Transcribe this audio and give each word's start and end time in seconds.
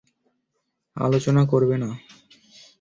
আলোচনা 0.97 1.41
করবে 1.45 1.75
না। 1.77 1.89